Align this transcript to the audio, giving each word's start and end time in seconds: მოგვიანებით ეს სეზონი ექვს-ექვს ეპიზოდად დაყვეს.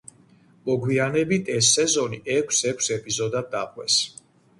მოგვიანებით 0.69 1.51
ეს 1.55 1.69
სეზონი 1.75 2.19
ექვს-ექვს 2.37 2.89
ეპიზოდად 2.97 3.53
დაყვეს. 3.53 3.99